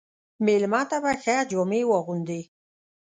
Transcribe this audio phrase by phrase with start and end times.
[0.45, 2.41] مېلمه ته به ښه جامې واغوندې.